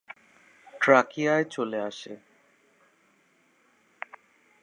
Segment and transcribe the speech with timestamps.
[0.81, 2.13] ট্রাকিয়ায় চলে আসে।